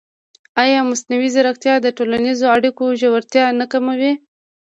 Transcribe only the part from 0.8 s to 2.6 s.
مصنوعي ځیرکتیا د ټولنیزو